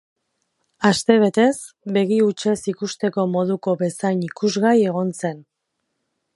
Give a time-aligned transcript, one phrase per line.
[0.89, 1.59] Aste betez
[1.97, 5.41] begi hutsez ikusteko moduko bezain ikusgai egon zen.